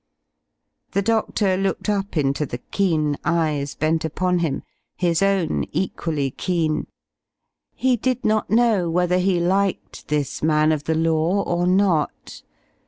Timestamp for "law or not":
10.95-12.41